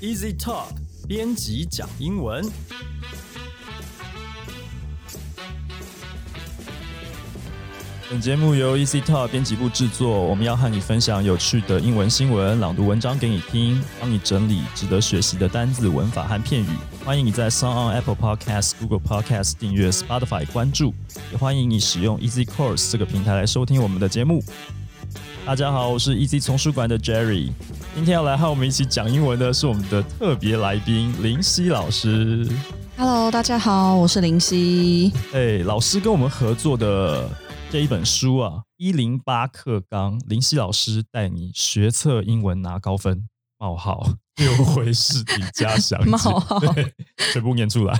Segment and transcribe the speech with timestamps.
[0.00, 0.68] Easy Talk
[1.06, 2.42] 编辑讲英文。
[8.08, 16.68] 本节目由 Easy Talk 编辑部制作，我们要和你分享有趣的英文新闻，朗读文章给你听，帮你整理值得学习的单字、文法和片语。
[17.04, 20.94] 欢迎你在 s o n on Apple Podcast、Google Podcast 订阅，Spotify 关注，
[21.30, 24.42] 也欢迎你使用 Easy Course 这个平台来收听我们的节目。
[25.44, 27.50] 大家好，我是 Easy 丛书馆的 Jerry。
[27.92, 32.48] 今天要来和我们一起讲英文的是我们的特别来宾林夕老师。
[32.96, 35.12] Hello，大家好，我是林夕。
[35.32, 37.28] 哎，老师跟我们合作的
[37.68, 43.26] 这一本书啊，《一零八课纲》，林夕老师带你学测英文拿高分。
[43.58, 46.94] 冒号六回试题加详解， 冒号 对，
[47.32, 47.94] 全部念出来。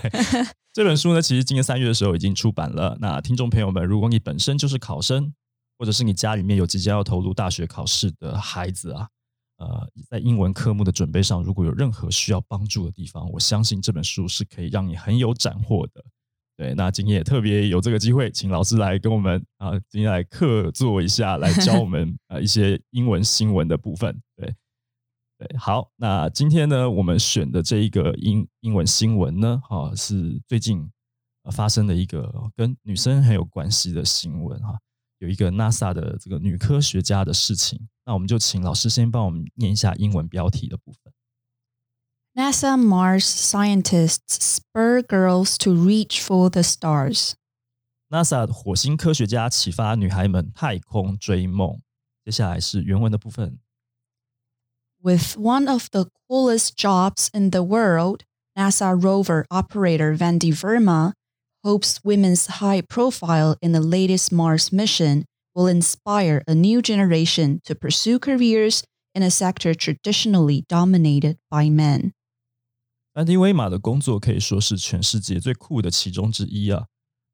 [0.72, 2.96] 这本书呢，其实今年三月的时候已经出版了。
[2.98, 5.34] 那听众朋友们，如果你本身就是考生，
[5.78, 9.08] 或者是你家里面有即将要投入大学考试的孩子啊，
[9.60, 16.02] 呃，在英文科目的准备上，如果有任何需要帮助的地方，我相信这本书是可以让你很有斩获的。
[16.56, 24.20] 对，那今天也特别有这个机会，请老师来跟我们啊，今天来客座一下，来教我们呃一些英文新闻的部分。
[24.36, 24.54] 对，
[25.38, 30.90] 对，好，那今天呢，我们选的这一个英英文新闻呢，哈、是最近
[31.50, 34.78] 发生的一个跟女生很有关系的新闻哈、
[35.19, 37.87] 有一个 NASA 的这个女科学家的事情。
[38.05, 41.13] 那我们就请老师先帮我们念一下英文标题的部分。
[42.35, 47.33] NASA Mars scientists spur girls to reach for the stars.
[48.09, 51.81] NASA 的火星科学家启发女孩们太空追梦。
[52.23, 53.59] 接下来是原文的部分。
[55.01, 58.23] With one of the coolest jobs in the world,
[58.55, 61.13] NASA rover operator Vandy Verma
[61.63, 67.73] hopes women's high profile in the latest Mars mission will inspire a new generation to
[67.73, 68.83] pursue careers
[69.13, 72.11] in a sector traditionally dominated by men.
[73.13, 76.87] 安迪威玛的工作可以说是全世界最酷的其中之一啊！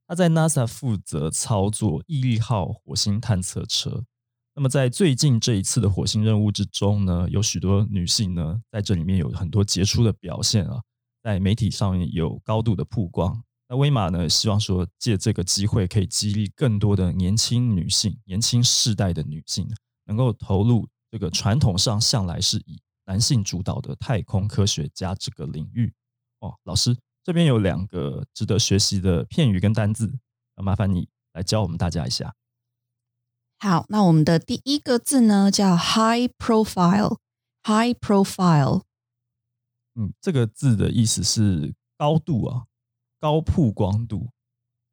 [0.08, 4.04] 他在 NASA 负责操作毅力号火星探测车。
[4.54, 10.82] 那么在最近这一次的火星任务之中呢，有许多女性呢在这里面有很多杰出的表现啊，
[11.24, 13.44] 在媒体上面有高度的曝光。
[13.69, 19.69] 那威马呢，希望说借这个机会可以激励更多的年轻女性、年轻世代的女性，
[20.05, 25.93] 能够投入这个传统上向来是以男性主导的太空科学家这个领域。
[26.41, 30.19] 哦，老师这边有两个值得学习的片语跟单字，
[30.57, 32.35] 那麻烦你来教我们大家一下。
[33.59, 37.19] 好，那我们的第一个字呢叫 high profile。
[37.69, 38.83] high profile，
[39.97, 42.67] 嗯，这个字的意思是高度啊，
[43.21, 44.29] 高曝光度。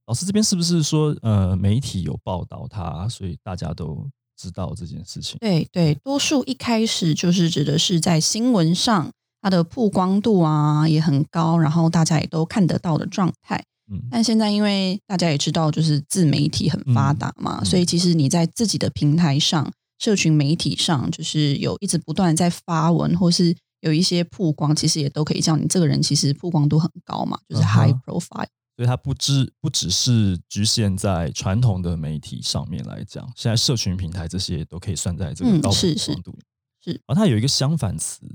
[0.05, 5.37] 老师这边是不是说，呃，媒体有报道它，所以大家都知道这件事情？
[5.39, 9.09] 对对，多数一开始就是指的是在新闻上
[9.41, 13.63] 它的曝光度啊也很高，然后大家也都看得到的状态。
[13.91, 28.47] 嗯但现在因为大家也知道，就是自媒体很发达嘛，嗯所以其实你在自己的平台上、社群媒体上，就是有一直不断在发文，或是有一些曝光，其实也都可以叫你这个人其实曝光度很高嘛，就是 high profile。
[28.75, 36.39] 所以它不只不只是局限在传统的媒体上面来讲，现在社群平台这些都可以算在这个嗯高曝是是光度里。
[36.81, 38.25] 是啊，它有一个相反词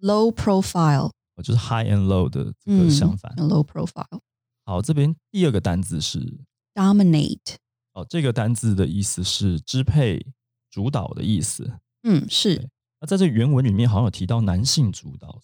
[0.00, 3.34] ，Low profile，哦就是 high and low 的这个嗯，相反。
[3.36, 4.20] low profile。
[4.64, 6.38] 好，这边第二个单字是
[6.74, 7.56] Dominate，
[7.94, 10.24] 哦，这个单字的意思是支配、
[10.70, 11.80] 主导的意思。
[12.04, 12.70] 嗯，是对
[13.02, 15.36] 那在这原文里面好像有提到男性主导，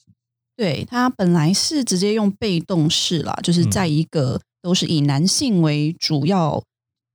[0.56, 6.62] 对，他本来是直接用被动式啦，就是嗯在一个都是以男性为主要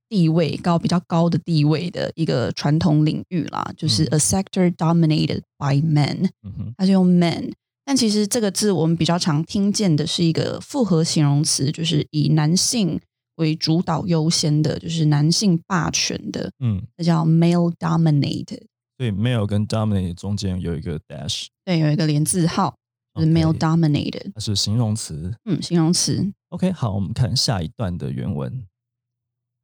[0.08, 7.52] 地位高、比较高的地位的一个传统领域啦，就是嗯 a sector dominated by men，嗯哼，它是用 men。
[7.86, 13.00] 但其实这个字我们比较常听见的是一个复合形容词，就是以男性
[13.36, 18.62] 为主导优先的，就是男性霸权的，嗯，那叫 male dominated。
[18.97, 22.75] 所以 male 跟 dominate 中间有一个 dash，对，有一个连字号，
[23.15, 25.33] 就是 male OK dominated，它是形容词。
[25.45, 26.31] 嗯，形容词。
[26.49, 28.65] OK，好，我们看下一段的原文。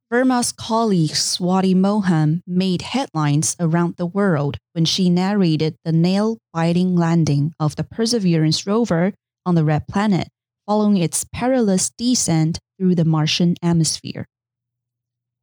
[0.08, 6.94] Verma's colleague Swati Mohan made headlines around the world when she narrated the nail biting
[6.94, 9.14] landing of the Perseverance rover
[9.44, 10.28] on the Red Planet
[10.64, 14.26] following its perilous descent through the Martian atmosphere.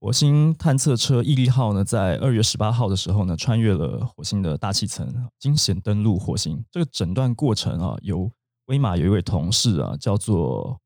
[0.01, 6.65] 火星探测车毅力号呢，在二月十八号的时候呢，穿越了火星的大气层，惊险登陆火星。
[6.71, 8.31] 这个整段过程啊，由
[8.67, 10.81] 威马有一位同事啊，叫做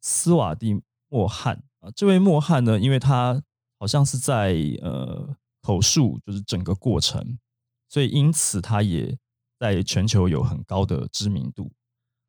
[0.00, 1.90] 斯瓦蒂莫汉啊。
[1.94, 3.42] 这位莫汉呢，因为他
[3.78, 7.38] 好像是在呃口述，就是整个过程，
[7.90, 9.18] 所以因此他也
[9.58, 11.70] 在全球有很高的知名度。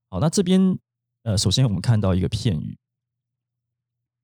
[0.10, 0.78] 好，那这边
[1.24, 2.78] 呃，首先我们看到一个片语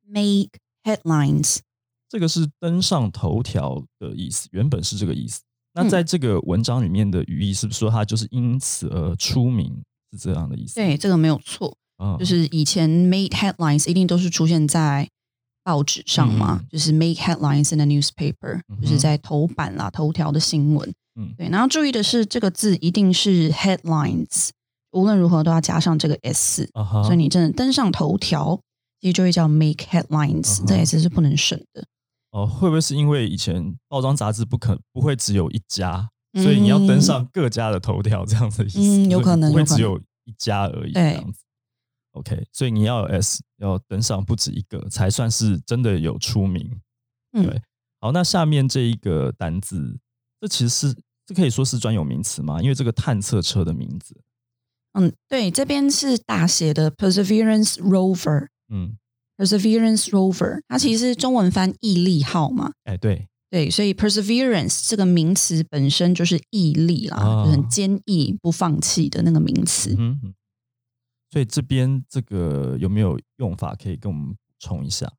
[0.06, 1.60] make headlines，
[2.10, 5.42] 这个是登上头条的意思，原本是这个意思。
[5.74, 9.82] 那嗯在这个文章里面的语义是不是说它就是因此而出名，
[10.12, 10.76] 是这样的意思？
[10.76, 11.76] 对，这个没有错。
[12.02, 15.08] 嗯，就是以前 made headlines 一定都是出现在
[15.64, 20.94] 报纸上嘛，嗯就是 make headlines in the newspaper，、嗯就是在头版啦、头条的新闻。
[21.20, 24.50] 嗯对，然后注意的是，这个字一定是 headlines，
[24.92, 28.60] 无论如何都要加上这个 s，、啊，所以你真的登上头条，
[29.02, 31.84] 其实就会叫 make headlines，、这 s 是不能省的。
[32.38, 38.80] 哦，会不会是因为以前包装杂志不可不会只有一家，所以你要登上各家的头条这样子的意思？
[38.80, 41.40] 嗯有可能不会只有一家而已这对样子。
[42.12, 46.80] OK，所以你要有 S，要登上不止一个，才算是真的有出名。
[47.34, 47.60] 嗯对，
[48.00, 49.98] 好，那下面这一个单字，
[50.40, 50.96] 这其实是
[51.26, 52.62] 这可以说是专有名词吗？
[52.62, 54.16] 因为这个探测车的名字，
[54.94, 58.50] 嗯，对，这边是大写的 Perseverance Rover。
[58.70, 58.96] 嗯，
[59.38, 69.96] Perseverance Rover，它其实是中文翻毅力号嘛，哎，对，对，所以 perseverance 这个名词本身就是毅力啦，哦就很坚毅、不放弃的那个名词。
[69.98, 70.34] 嗯嗯，
[71.32, 75.14] 所以这边这个有没有用法可以跟我们补充一下？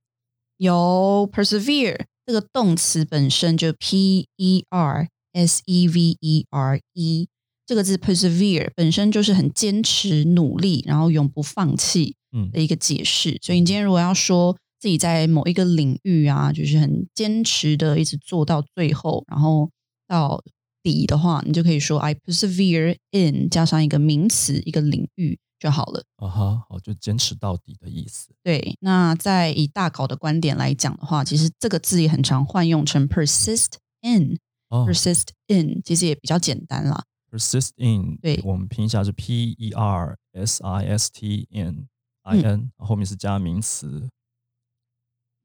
[0.57, 7.29] 有 persevere 这个动词本身就 p e r s e v e r e
[7.65, 13.39] 这个字 persevere 本身就是很坚持、努力，然后永不放弃嗯的一个解释。
[13.43, 19.71] 所以你今天如果要说自己在某一个领域啊，就是很坚持的一直做到最后，然后
[20.07, 20.43] 到
[20.83, 26.05] 底的话，你就可以说 I persevere in 加上一个名词一个领域就好了。
[26.17, 28.31] 啊哈，好，就坚持到底的意思。
[28.43, 33.73] 对，那在以大考的观点来讲的话，其实这个字也很常换用成 persist
[34.03, 37.05] in，persist、哦 in，其实也比较简单啦。
[37.31, 41.89] persist in，对我们拼一下是 P E R S I S T N
[42.28, 44.10] I N，、后面是加名词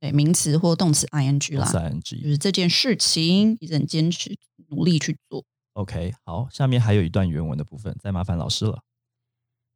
[0.01, 2.23] 对，名词或动词 ing 啦 S，I N 就 G。
[2.23, 4.37] 是这件事情一直很坚持
[4.69, 5.45] 努力去做。
[5.73, 8.83] OK，好，下面还有一段原文的部分，再麻烦老师了。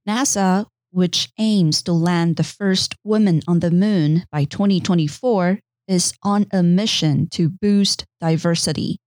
[0.04, 6.46] NASA, which aims to land the first woman on the moon by 2024, is on
[6.50, 8.98] a mission to boost diversity.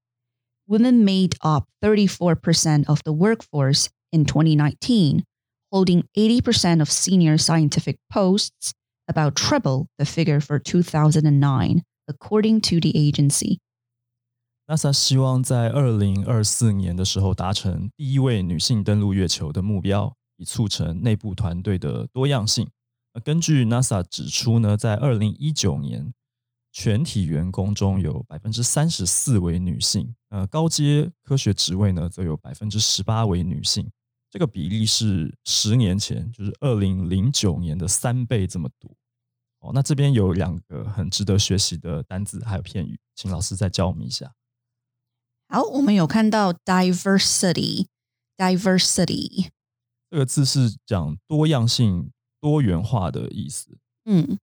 [0.67, 5.23] Women made up 34% of the workforce in 2019,
[5.70, 8.72] Holding 80% of senior scientific posts,
[9.06, 13.58] about triple the figure for 2009, according to the agency.
[14.66, 22.68] NASA 希望在二零二四年的时候达成第一位女性登陆月球的目标，以促成内部团队的多样性。
[23.12, 26.14] 那根据 NASA 指出呢，在二零一九年，
[26.70, 33.90] 全体员工中有百分之三十四为女性，呃，高阶科学职位呢则有百分之十八为女性。
[34.30, 38.96] 这个比例是十年前，就是二零零九年的三倍这么多。
[39.58, 44.32] 哦，那这边有两个很值得学习的单字还有片语，请老师再教我们一下。
[45.48, 47.88] 好，我们有看到 diversity,
[48.36, 49.48] diversity，
[50.08, 52.10] 这个字是讲多样性、
[52.40, 53.76] 多元化的意思。
[54.04, 54.38] 嗯，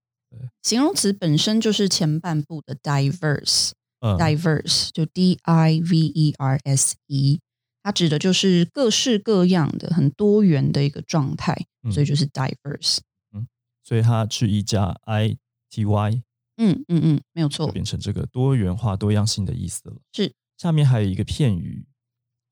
[0.62, 7.40] 形容词本身就是前半部的 diverse，diverse、嗯 diverse 就 d i v e r s e，
[7.88, 12.98] 它指的就是各式各样的、很多元的一个状态，嗯所以就是 diverse。
[13.32, 13.46] 嗯
[13.82, 15.38] 所以它去一加 i
[15.70, 16.22] t y，
[16.58, 17.72] 嗯嗯嗯，没有错。
[17.72, 19.96] 变成这个多元化、多样性的意思了。
[20.12, 20.34] 是。
[20.58, 21.86] 下面还有一个片语，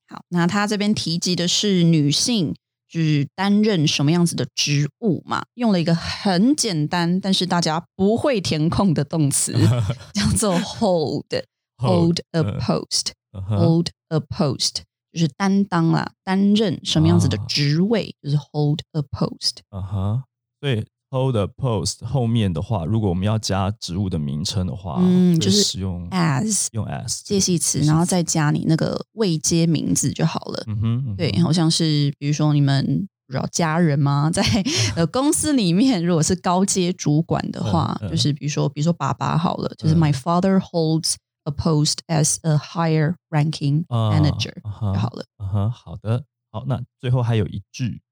[0.07, 2.55] 好，那它这边提及的是女性
[2.89, 5.43] 就是担任什么样子的职务嘛？
[5.53, 9.53] 用了一个很简单，但是大家不会填空的动词，
[10.15, 10.57] 叫做
[11.77, 13.11] hold，hold a 嗯 post。
[13.33, 14.77] hold a post，
[15.17, 19.57] 就是担当啦，担任什么样子的啊职位，就是 hold a post。
[19.69, 20.23] 啊哈，
[20.61, 30.63] 所以 hold a post 后面的话，如果我们要加职务的名称的话，嗯就是使用 as 用 as 介系词，然后再加你那个未接名字就好了。
[30.67, 34.29] 嗯哼，嗯哼对，好像是比如说你们不知道家人吗？
[34.33, 34.43] 在
[34.95, 41.15] 呃公司里面，如果是高阶主管的话，嗯嗯就是比如说比如说爸爸好了，就是嗯 my father holds
[41.46, 45.24] a post as a higher ranking 啊 manager 啊哈就好了。
[45.38, 48.02] 嗯哼，好的，好，那最后还有一句，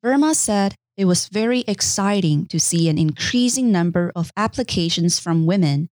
[0.00, 5.88] Verma said it was very exciting to see an increasing number of applications from women,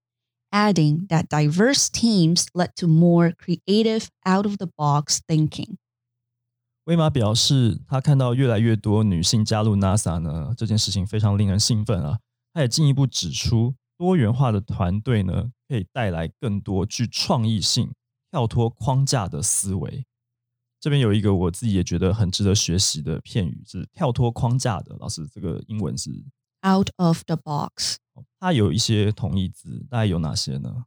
[0.50, 5.76] adding that diverse teams led to more creative, out of the box thinking.
[6.84, 12.18] 威玛表示，他看到越来越多女性加入 NASA 呢，这件事情非常令人兴奋啊。
[12.54, 17.91] 他也进一步指出，多元化的团队呢， 可以带来更多具创意性、
[18.29, 20.05] 跳脱框架的思维。
[20.79, 24.95] 这边有一个我自己也觉得很值得学习的片语，是跳脱框架的。
[24.99, 26.11] 老师，这个英文是
[26.63, 27.95] out of the box。
[28.39, 30.85] 它有一些同义字，大概有哪些呢？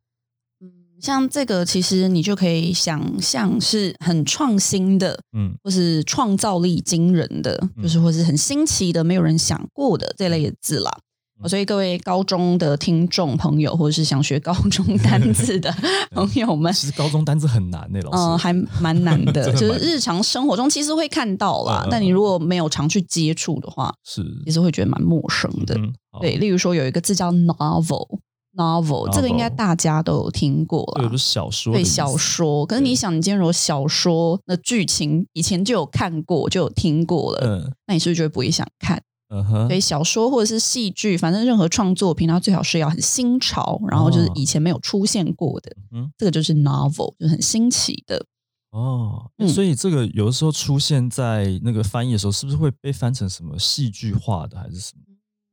[0.61, 11.01] 嗯，像这个其实你就可以想象是很创新的，嗯，或是创造力惊人的，就是或是很新奇的，没有人想过的这类的字啦。
[11.45, 15.71] 所以各位高中的听众朋友，或者是想学高中单字的
[16.11, 18.19] 朋友们，其实高中单字很难呢，老师。
[18.19, 25.79] 嗯，还蛮难的， 就是日常生活中其实会看到啦，但你如果没有常去接触的话，是其实会觉得蛮陌生的。
[26.21, 32.65] 对，例如说有一个字叫 novel，novel 这个应该大家都有听过了，对，不是小说，对小说。
[32.65, 39.03] 可是你想，你今天如果小说的剧情以前就有看过，就有听过了，嗯，那你是不是就会不会想看？
[39.29, 45.77] 嗯哼，所以小说或者是戏剧，反正任何创作品，它最好是要很新潮，然后就是以前没有出现过的。
[45.91, 48.25] 嗯，这个就是 novel，就是很新奇的。
[48.71, 55.03] 哦，所以这个有的时候出现在那个翻译的时候，是不是会被翻成什么戏剧化的，还是什么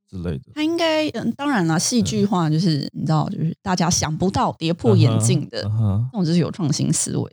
[0.08, 0.52] 之类的？
[0.54, 7.32] 它应该，嗯，当然了，戏剧化就是你知道，就是大家想不到、跌破眼镜的，那种就是有创新思维。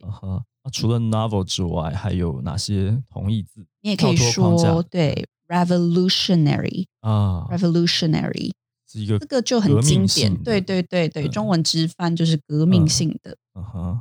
[0.73, 3.67] 除了 novel 之外，还有哪些同义字？
[3.83, 5.27] 你也可以说对。
[5.51, 8.53] Revolutionary 啊，Revolutionary。
[8.91, 13.37] 是一个这个就很经典，对对对对，中文直翻就是革命性的。
[13.55, 13.65] 嗯。
[13.65, 14.01] 哼，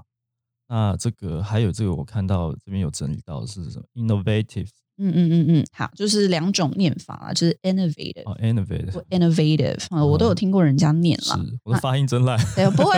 [0.68, 11.40] 那这个还有这个，我看到这边有整理到是什么？Innovative，嗯嗯嗯嗯，好，就是两种念法啊，就是 innovative，innovative，innovative 啊我都有听过人家念了。
[11.64, 12.98] 我的发音真烂， 对，不会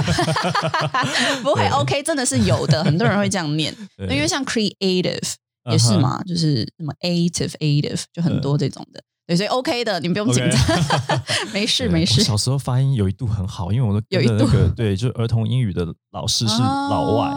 [1.44, 3.76] 不会，OK，真的是有的，很多人会这样念，
[4.10, 5.34] 因为像 creative。
[5.72, 10.60] 也是嘛，就是什么 ative ative 就很多这种的，对，所以 OK 的，你们不用紧张，
[11.54, 12.22] 没事没事。
[12.24, 17.32] 小时候发音有一度很好，因为我的有一那个对，就儿童英语的老师是老外，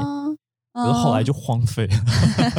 [0.73, 1.97] 可是后来就荒废了。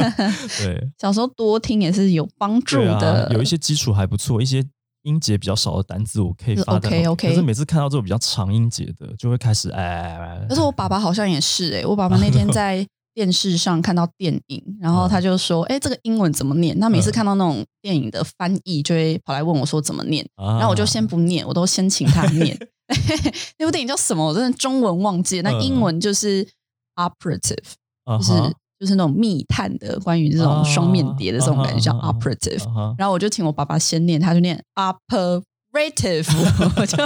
[0.58, 4.64] 对，小时候多听也是有帮助的，有一些基础还不错，一些
[5.02, 7.28] 音节比较少的单字我可以发的 OK OK。
[7.28, 10.46] 可是每次看到这种比较长音节的，就会开始哎。
[10.48, 12.86] 可是我爸爸好像也是哎，我爸爸那天 在。
[13.16, 22.54] 电视上看到电影，然后他就说：“哎，这个英文怎么念？”他每次看到那种电影的翻译，就会跑来问我说：“怎么念？”然后我就先不念，我都先请他念。
[23.58, 24.26] 那部电影叫什么？
[24.26, 25.40] 我真的中文忘记。
[25.40, 26.46] 那英文就是
[26.96, 27.56] operative，
[28.18, 28.32] 就是
[28.78, 32.62] 就是那种密探的，关于这种双面谍的这种感觉叫 operative。
[32.98, 35.42] 然后我就请我爸爸先念，他就念 upper。
[35.76, 36.26] Creative，
[36.80, 36.96] 我就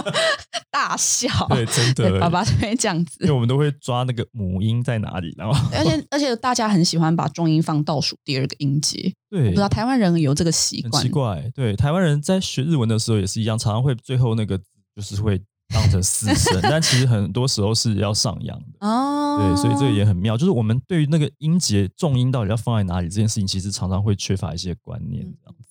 [0.71, 1.29] 大笑。
[1.51, 3.17] 对，真的，爸爸就会这样子。
[3.23, 9.13] 因为我们都会抓那个母音在哪里，然后而且 而且大家很喜欢把重音放倒数第二个音节。
[9.29, 11.03] 对，不知道台湾人有这个习惯。
[11.03, 14.57] 奇怪，对，台湾人在学日文的时候也是一样，常常会最后那个
[14.95, 15.43] 就是会
[15.75, 18.87] 当成四声，但其实很多时候是要上扬的。
[18.87, 25.70] 哦，对，所以这个也很妙，就是我们对于那个音节重音到底要放在哪里这件事情，其实常常会缺乏一些观念，这样子。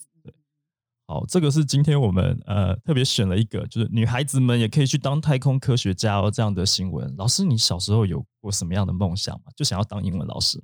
[1.10, 7.12] 好，这个是今天我们呃特别选了一个，就是女孩子们也可以去当太空科学家哦这样的新闻。
[7.18, 9.46] 老师，你小时候有过什么样的梦想吗？
[9.56, 10.64] 就想要当英文老师？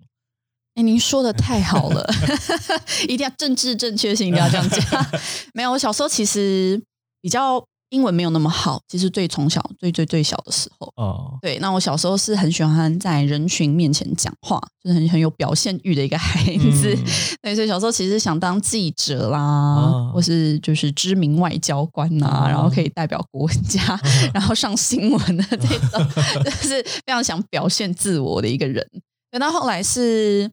[0.76, 2.08] 哎，您说的太好了，
[3.10, 5.06] 一定要政治正确性，一定要这样讲。
[5.56, 6.80] 没有，我小时候其实
[7.22, 7.66] 比较。
[7.90, 16.98] 英文没有那么好，其实最从小最最最小的时候，哦，对，那我小时候是很喜欢在人群面前讲话，就是很很有表现欲的一个孩子，
[17.42, 24.00] 对，所以小时候其实想当记者啦，或是就是知名外交官呐，然后可以代表国家，
[24.34, 26.08] 然后上新闻的这种，
[26.44, 28.86] 就是非常想表现自我的一个人。
[29.32, 30.50] 等到后来是。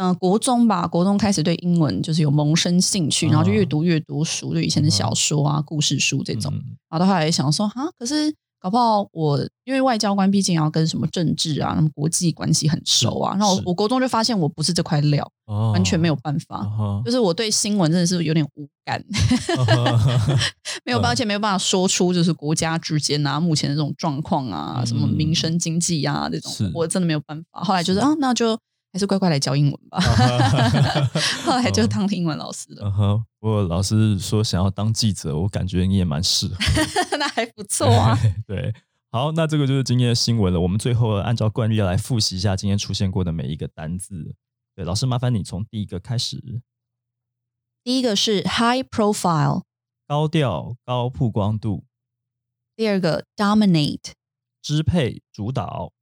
[0.00, 6.52] 嗯，国中吧，国中开始对英文就是有萌生兴趣，然后就越读越读书，就以前的小说啊、故事书这种。
[6.88, 13.34] 然后到后来想说，啊，可是搞不好我因为外交官毕竟要跟什么政治啊、那么国际关系很熟啊。
[13.36, 15.28] 然后我国中就发现我不是这块料，
[15.72, 16.64] 完全没有办法。
[17.04, 19.04] 就是我对新闻真的是有点无感，
[20.86, 27.64] 没有，而且没有办法说出就是国家之间啊目前的这种状况啊，什么民生经济啊这种，我真的没有办法。
[27.64, 28.56] 后来就是啊，那就。
[28.98, 30.00] 还是乖乖来教英文吧。
[31.46, 32.90] 后来就当英文老师了。
[33.38, 36.56] 不过老师说想要当记者，我感觉你也蛮适合。
[37.16, 38.18] 那还不错啊。
[38.44, 38.74] 对，
[39.12, 40.60] 好，那这个就是今天的新闻了。
[40.60, 44.34] 我们最后按照惯例要来复习一下今天出现过的每一个单字。
[44.74, 46.60] 对，老师麻烦你从第一个开始。
[47.84, 49.62] 第一个是 high profile，
[50.08, 51.84] 高调、高曝光度。
[52.74, 54.14] 第二个 dominate，
[54.60, 55.92] 支配、主导。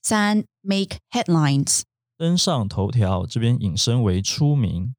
[0.00, 1.82] 三 make headlines。
[2.20, 4.94] 登上头条，这边引申为出名。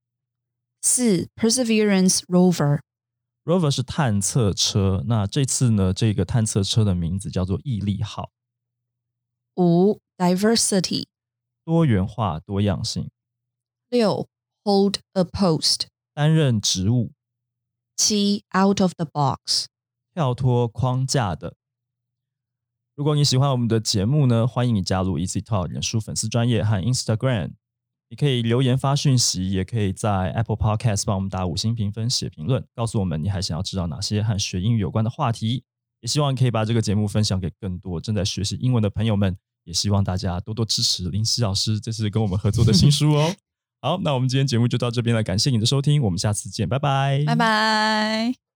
[0.82, 5.04] 四，Perseverance rover，rover 是探测车。
[5.06, 8.32] 那这次呢，这个探测车的名字叫做毅力号。
[9.58, 11.06] 五，Diversity，
[11.64, 13.12] 多元化、多样性。
[13.90, 14.28] 六
[14.64, 15.82] hold a post，
[16.16, 17.12] 担任职务，
[17.96, 19.68] 七 out of the box。
[20.12, 21.56] 跳脱框架的。
[23.02, 27.54] 如果你喜欢我们的节目呢，欢迎你加入 Easy Talk 脸书粉丝专业和 Instagram。
[28.10, 35.64] 你可以留言发讯息，也可以在 Apple Podcast 帮我们打五星评分、写评论，告诉我们你还想要知道哪些和学英语有关的话题。
[36.02, 39.36] 也希望你可以把这个节目分享给更多正在学习英文的朋友们。
[39.64, 43.34] 也希望大家多多支持林夕老师这次跟我们合作的新书哦。
[43.82, 48.51] 好，那我们今天节目就到这边了，感谢你的收听，我们下次见，拜拜，拜拜。